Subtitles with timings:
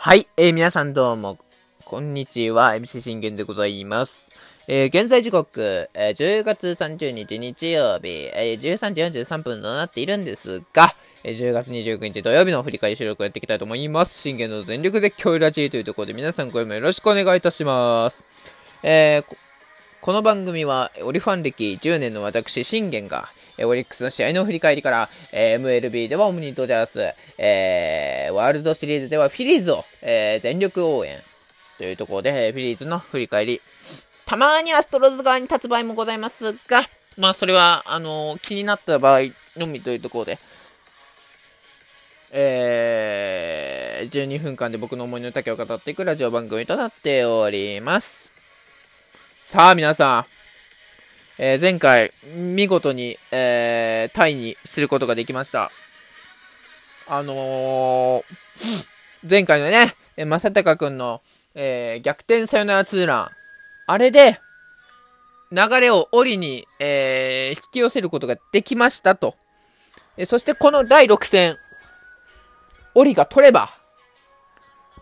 [0.00, 1.38] はい、えー、皆さんどうも、
[1.84, 4.30] こんにちは、MC 信玄でございます。
[4.68, 14.16] えー、現在時刻、えー、10月30日日曜日、えー、13時43分となっているんですが、えー、10月29日土曜日の振り返り収録をやっていきたいと思います。
[14.16, 18.24] 信玄の全力で今日ラジーというところで皆さん声もよろしくお願いいたします。
[18.84, 19.36] えー、
[20.00, 23.28] この番組は、オリファン歴10年の私、信玄が、
[23.64, 31.16] オリックスの試合の振り返りから、えー、MLB ではオムニットジャース、えー、ワールドシリーズではフィリーズを、えー、全力応援
[31.78, 33.60] というところで、フィリーズの振り返り。
[34.26, 36.84] たまにアストロズ側に立つ場合もございますが、
[37.16, 39.20] まあそれは、あの、気になった場合
[39.56, 40.38] のみというところで、
[42.30, 48.32] えー、12分間で僕の思いの丈を語っていくラジオ番組となっております。
[49.50, 50.37] さあ皆さん、
[51.40, 55.70] えー、前回、見事に、えー、タイにすることができました。
[57.08, 58.22] あのー、
[59.28, 61.20] 前回のね、正隆くんの、
[61.54, 63.30] えー、逆転サヨナラツーラン。
[63.86, 64.40] あれで、
[65.52, 69.34] 流れを折に、えー、引き寄せることができましたと。
[70.16, 71.56] えそしてこの第6戦、
[72.94, 73.70] 折りが取れば、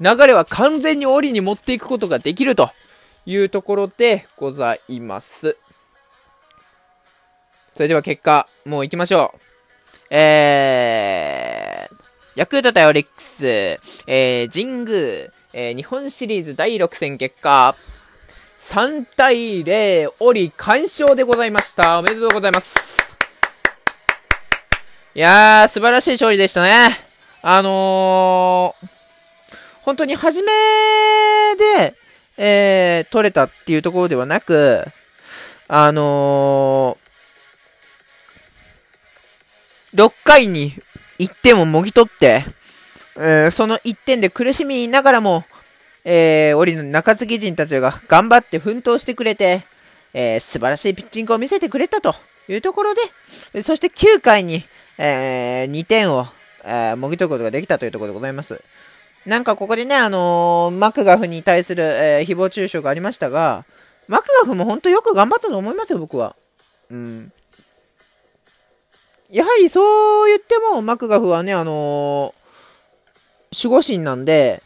[0.00, 2.70] 流れは完全に折に持っていくことができると
[3.26, 5.58] いうところでございます。
[7.74, 9.40] それでは結果、もう行きましょう。
[10.10, 11.94] えー、
[12.36, 17.74] ヤクルト対オリックス、えー、神宮、えー、日本シリーズ第6戦結果、
[18.58, 21.98] 3対0、オリ完勝でございました。
[21.98, 23.16] おめでとうございます。
[25.14, 26.90] いやー、素晴らしい勝利でしたね。
[27.40, 28.86] あのー、
[29.80, 30.52] 本当に初め
[31.56, 31.94] で、
[32.36, 34.84] えー、取れたっていうところではなく、
[35.68, 37.01] あのー
[39.94, 40.72] 6回に
[41.18, 42.44] 1点をもぎ取って、
[43.16, 45.44] えー、その1点で苦しみながらも、
[46.04, 49.62] えー、オリの中継ぎ陣たちが頑張って奮闘してくれて、
[50.14, 52.14] えー、素晴らしいピッチングを見せてくれたと
[52.48, 54.64] いうところで、そして9回に、
[54.98, 56.26] えー、2点を、
[56.64, 58.62] えー、もぎ取ることができたというところでございます。
[59.26, 63.64] なんかここでね、あのー、マクガフに対する、えー、誹謗中傷がありましたが、
[64.08, 66.34] マクガフも本当よく頑張ったと思いますよ、僕は。
[66.90, 67.32] うん。
[69.32, 74.62] やはりそう言っても、マクガフはね、あのー、守護神なんで、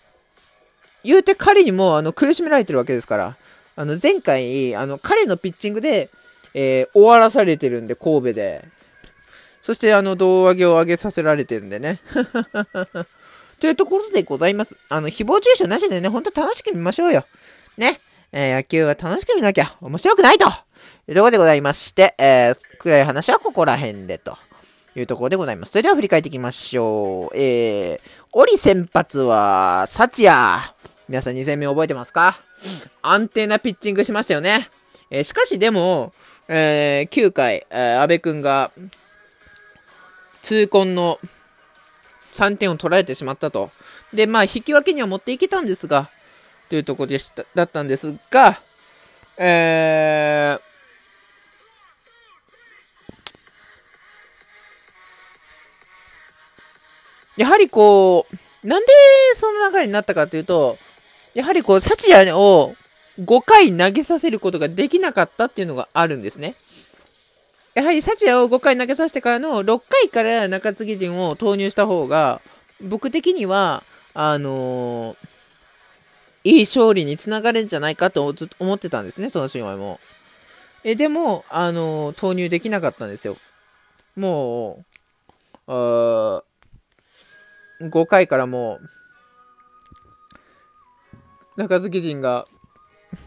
[1.04, 3.36] 言うて彼にもあの苦しめられてるわけですから、
[3.76, 6.10] あの前回、あの彼のピッチングで、
[6.52, 8.64] えー、終わらされてるんで、神戸で。
[9.62, 12.00] そして、あの、胴上げを上げさせられてるんでね。
[13.60, 14.76] というところでございます。
[14.88, 17.24] あの、誹謗中傷なしでね、ほんと楽しく見ましょうよ。
[17.76, 18.00] ね。
[18.32, 20.46] えー、野球は楽しく見なきゃ面白くないと。
[21.08, 24.36] いうところでございまして、えー、暗い話はここら辺でと。
[24.96, 25.72] いうところでございます。
[25.72, 27.36] それでは振り返っていきましょう。
[27.36, 30.74] えー、オリ先発は、サチア。
[31.08, 32.38] 皆さん2戦目覚えてますか？
[33.02, 34.68] 安定なピッチングしましたよね。
[35.10, 36.12] えー、しかしでも、
[36.48, 38.70] えー、9回、えー、安倍くんが、
[40.42, 41.18] 痛恨の
[42.34, 43.70] 3点を取られてしまったと。
[44.12, 46.08] で、まあ、引き分けには持っていけたんですが、
[46.68, 48.58] というところでした、だったんですが、
[49.38, 50.75] えー、
[57.36, 58.86] やはりこう、なんで
[59.36, 60.76] その流れになったかというと、
[61.34, 62.74] やはりこう、サチアを
[63.20, 66.54] 5回投げさせることができなかったっていうのがあるんですね。
[67.74, 72.40] やはりサチアを5回投げさせてからの6回から中継ぎ陣を投入した方が、
[72.80, 73.82] 僕的には、
[74.14, 75.16] あのー、
[76.44, 80.00] いい勝利につながるんじゃないかとずっと思ってたんですね、その試合も。
[80.84, 83.36] え、でも、あのー、投入できなかったんですよ。
[84.16, 84.84] も
[85.66, 86.42] う、あ
[87.80, 88.80] 5回からも
[91.56, 92.46] う、中継ぎ陣が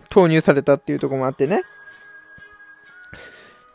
[0.10, 1.64] 投入されたっていうとこもあってね。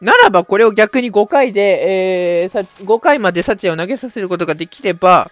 [0.01, 5.31] ならばこれを逆に5回で、えー、5回までサチを投げさせることができれば、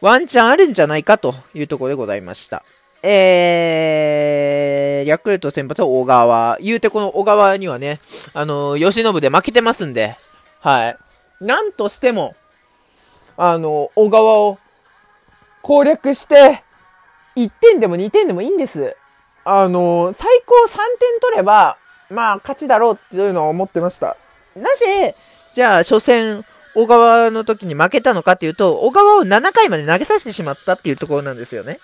[0.00, 2.62] ワンチャンあるんじゃないかというところでございました。
[3.02, 6.56] えー、ヤクルト先発は小川。
[6.60, 8.00] 言うてこの小川にはね、
[8.32, 10.16] あのー、吉信で負けてますんで、
[10.60, 10.96] はい。
[11.40, 12.36] なんとしても、
[13.36, 14.58] あのー、小川を
[15.62, 16.62] 攻略して、
[17.36, 18.96] 1点でも2点でもいいんです。
[19.44, 21.78] あの、最高3点取れば、
[22.10, 24.16] まあ、勝ちだろうっていうのは思ってました。
[24.54, 25.14] なぜ、
[25.54, 26.44] じゃあ、初戦、
[26.74, 31.78] 小川の時に負けたのかっていうと、小川を7回まで投げさせてしまったっていうところなんですよね。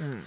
[0.00, 0.22] うん。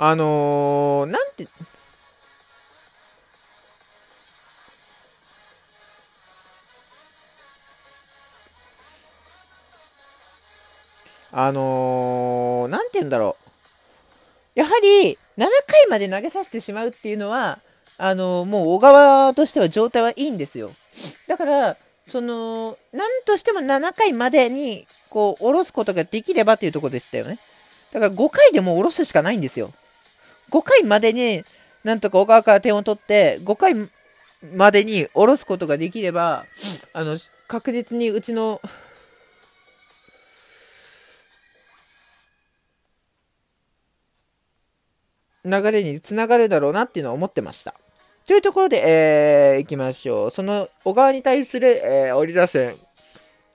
[0.00, 1.48] あのー、なんて、
[11.32, 13.36] あのー、なんて言うんだろ
[14.56, 14.60] う。
[14.60, 17.58] やはり、7回まで投げさせてしまうっていうのは、
[17.96, 20.70] あのー、もう小川としては状態はいいんですよ。
[21.26, 27.40] だから、その、なんとしても7回までに、こう、下ろすことができればというところでしたよね。
[27.92, 29.72] だから5回でも下ろすしかないんですよ。
[30.50, 31.44] 5回までに、
[31.84, 33.74] なんとか小川から点を取って、5回
[34.54, 36.46] までに下ろすことができれば、
[36.92, 38.60] あの、確実にうちの
[45.44, 47.74] 流れにつながるだろうなっていうのは思ってました。
[48.26, 50.30] というところで、えー、行きましょう。
[50.30, 52.76] その小川に対する、えー、折り出す、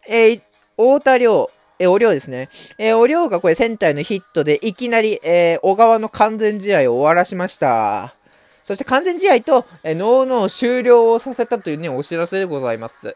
[0.08, 0.42] えー、
[0.76, 1.52] 太田亮、
[1.84, 2.50] えー、お亮ですね。
[2.78, 8.16] えー、お亮がこれセンターのヒットでいきなり、えー、小川の完全試合を終わらしました。
[8.64, 13.16] そして完全試合と、えー、ノーノー終了をさせたというね、お知らせでございます。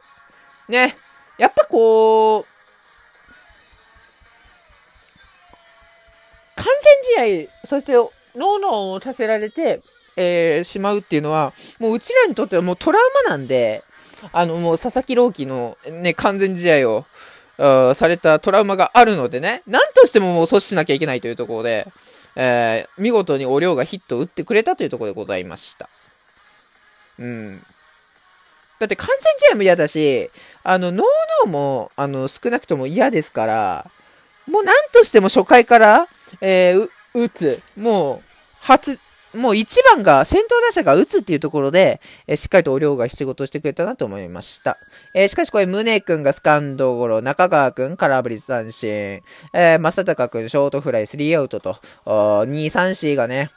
[0.68, 0.98] ね。
[1.38, 2.46] やっぱこう、
[6.56, 6.66] 完
[7.16, 9.80] 全試合、そしてノーノーをさせられて、
[10.18, 13.82] えー、しまうっていうのは、もううちらにとってはもうトラウマなんで、
[14.34, 17.06] あの、もう佐々木朗希のね、完全試合を、
[17.58, 21.88] されたトラウマがあるのでね、なんとしてももう阻止しなきゃいけないというところで、
[22.36, 25.90] えー、見事にお量がヒットを打ってくれたというところでございました。
[27.20, 27.60] うん。
[28.80, 30.30] だって完全試合も嫌だし、
[30.64, 33.86] あの、ノーノーも、あの、少なくとも嫌ですから、
[34.48, 36.08] もうなんとしても初回から、
[36.42, 37.60] えー、打つ。
[37.76, 38.22] もう、
[38.62, 39.00] 初、
[39.36, 44.78] もう1番が、先頭打者が打つっていうところで、えー、しっかりとお量が仕事してくれたなと思いました。
[45.14, 48.90] えー、しかしこれ、宗君がスカンドゴロ、中川君空振り三振、
[49.54, 51.74] えー、正隆君ショートフライ3アウトと、
[52.06, 53.50] 2、3、4がね、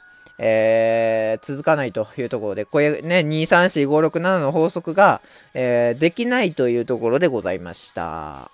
[0.43, 5.21] えー、続かないというところで、これね、2、3、4、5、6、7の法則が、
[5.53, 8.49] えー、できないというところでございました。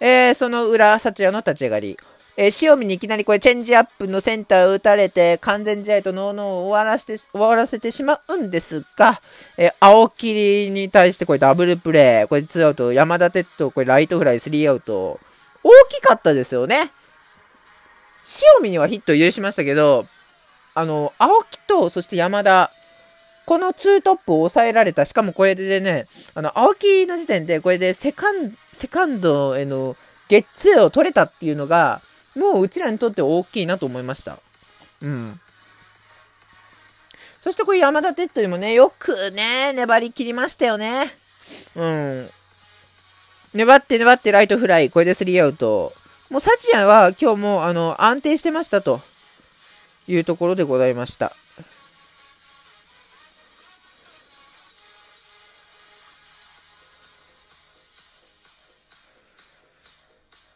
[0.00, 1.98] えー、その裏、幸也の立ち上がり。
[2.40, 9.20] えー、塩見にいきなりこれチェンジアップのセンターを打たれて完全試合とノーノーを終わらせて、終わらせてしまうんですが、
[9.56, 15.18] えー、青霧に対してこれダブルプレー、これ2アウト、山田哲人、これライトフライ3アウト、
[15.64, 16.92] 大きかったですよね。
[18.56, 20.06] 塩見にはヒット許しましたけど、
[20.76, 22.70] あの、青木と、そして山田、
[23.46, 26.06] この2トップを抑えられた、しかもこれでね、
[26.36, 29.96] あの、青木の時点で、これでセカン、セカンドへの
[30.28, 32.00] ゲッツーを取れたっていうのが、
[32.36, 34.38] もううちらにとって大きいなと思いました。
[35.02, 35.40] うん。
[37.42, 41.10] そしてこれ山田哲人もね、よくね、粘り切りましたよね。
[41.76, 42.30] うん。
[43.54, 45.92] 粘って粘ってライトフライ、これで3アウト。
[46.30, 49.00] もうサチアンは今日もあの安定してましたと
[50.06, 51.32] いうところでございました。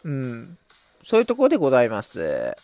[0.05, 0.59] うん。
[1.13, 2.57] そういうところでございます。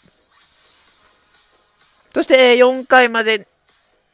[2.14, 3.46] そして、4回まで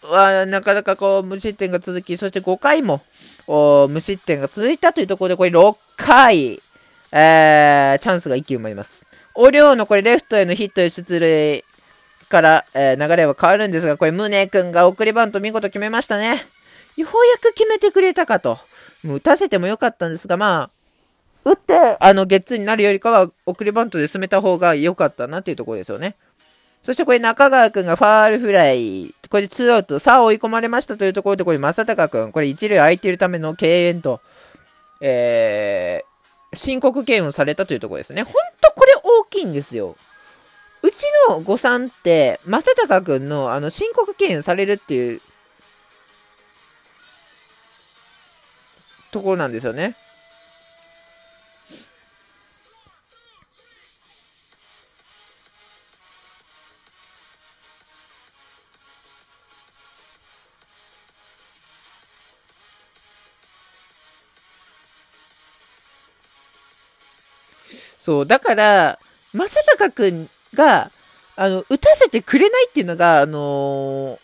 [0.02, 3.00] は、なかなかこう、無失点が続き、そして5回も、
[3.46, 6.60] 無失点が続いたというところで、これ6回、
[7.12, 9.06] えー、チャンスが一気に生まれます。
[9.36, 11.64] お量のこれ、レフトへのヒットへ出塁
[12.28, 16.44] から、えー、流れは変わるんですが、これ、宗君が送りバント見事決めましたね。
[16.97, 18.59] ようやく決めてくれたかと。
[19.04, 20.74] もう打たせてもよかったんですが、まあ、
[21.44, 26.16] 打って、あの、ゲッツーになるよりかは、送りバントで進めた方が良かったなっていうところですよね。
[26.82, 29.14] そしてこれ中川くんがファールフライ。
[29.30, 29.98] これツーアウト。
[29.98, 32.32] さあ追い込まれましたというところで、これ正隆くん。
[32.32, 34.20] これ一塁空いているための敬遠と、
[35.00, 38.22] えー、申告敬遠をされたというところですね。
[38.22, 39.96] ほんとこれ大きいんですよ。
[40.82, 45.22] うちの誤算って、正隆くんのあの申告敬遠されるっていう
[49.10, 49.96] ところなんですよね。
[68.04, 68.99] そう、だから、
[69.32, 70.90] 正隆君が、
[71.37, 74.18] あの、打たせてくれないっていうのが、あの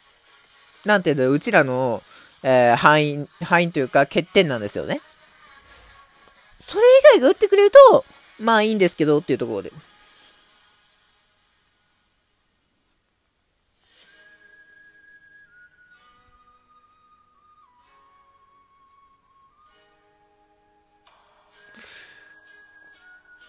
[0.84, 2.02] ー、なんていうの、うちらの、
[2.42, 5.00] えー、範囲、範囲というか欠点なんですよね。
[6.66, 6.84] それ
[7.14, 8.04] 以外が打ってくれると、
[8.38, 9.72] まあいいんですけどっていうところで。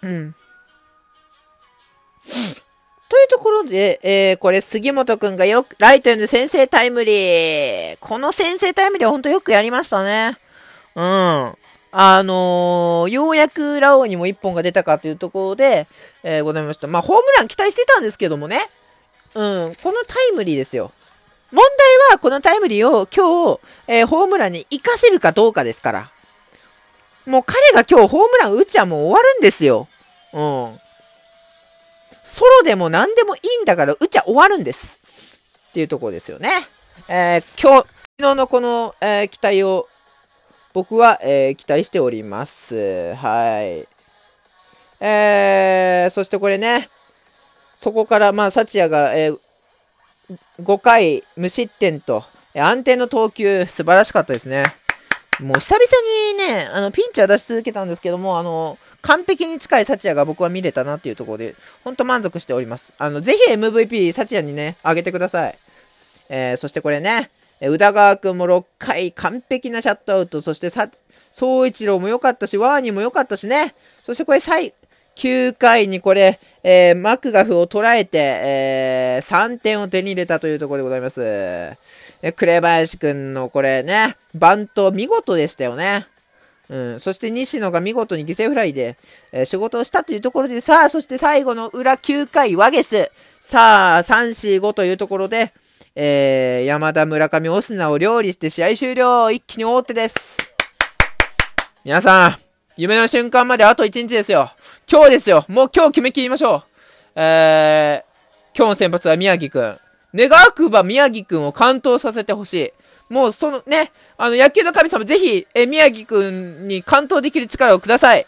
[0.04, 0.36] うん。
[3.10, 7.98] というところで、えー、これ杉本くんがよく、ライトへの先制タイムリー。
[8.00, 10.38] この先制タイムリーは本当よくやりましたね。
[10.96, 11.04] うん。
[11.94, 15.88] あのー、ようやくラオウにも1本が出たかというところで、
[16.24, 16.88] えー、ございました。
[16.88, 18.66] まあ、ホームラン期待してたんですけどもね。
[19.36, 20.92] うん、このタイムリーですよ。
[21.52, 26.12] 問題は、このタイムリーを今日、えー、ホームランに活かせるかどうかですから。
[27.26, 29.88] もう彼が今日ホームラン打っちゃもう終わるんですよ。
[30.34, 30.80] うん。
[32.24, 35.02] ソロでも何でもいいんだから打っちゃ終わるんです。
[35.70, 36.50] っていうところですよね。
[37.08, 39.88] えー、今日、昨日のこの、えー、期待を
[40.74, 43.14] 僕は、えー、期待しております。
[43.16, 43.88] はい。
[45.04, 46.88] えー、そしてこれね、
[47.78, 49.40] そこから、まあ、サチヤが、えー、
[50.60, 52.24] 5回無失点と、
[52.56, 54.64] 安定の投球、素晴らしかったですね。
[55.40, 55.86] もう久々
[56.34, 62.94] にね、あの、ピンチは出し続けたんですけども、あの、完璧に近いサチヤが僕は見れたなっていうところで、ほんと満足しております。
[62.98, 65.58] あの、ぜひ MVP サチヤにね、あげてください。
[66.30, 67.30] えー、そしてこれね、
[67.60, 70.90] え宇田川くんも6回完璧なシャットアウト、そしてさ、
[71.32, 73.76] 颯一郎も良かったし、ワーニーも良かったしね。
[74.04, 74.74] そしてこれ最、
[75.16, 81.22] 9回にこれ、えー、マクガフを捉えて、えー、3点を手に入れたというところでございます。
[81.22, 86.08] え、紅林くんのこれね、バント見事でしたよね。
[86.72, 87.00] うん。
[87.02, 88.98] そして西野が見事に犠牲フライで、
[89.34, 93.12] えー、仕事をしたというところで、さあ、そして最後の裏9回、ワゲス。
[93.42, 95.52] さあ、3、4、5というところで、
[95.96, 100.16] えー、山田、村上、オスナを料理して試合終了一気に大手です。
[101.84, 102.38] 皆さん、
[102.78, 104.50] 夢の瞬間まであと1日ですよ。
[104.90, 105.44] 今日ですよ。
[105.50, 106.64] もう今日決め切りましょう。
[107.16, 109.78] えー、今日の先発は宮城くん。
[110.16, 112.72] 願わくば宮城くんを完投させてほしい。
[113.12, 118.26] もうそのね、あの野球の神様ぜひ、え宮城くんに完投できる力をください。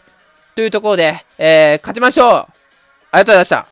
[0.54, 2.28] というところで、えー、勝ちましょう。
[2.30, 2.48] あ
[3.14, 3.62] りがとうございました。